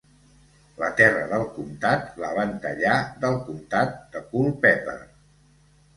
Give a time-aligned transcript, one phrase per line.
[0.83, 2.95] La terra del comtat la van tallar
[3.27, 5.01] del comtat de Culpeper.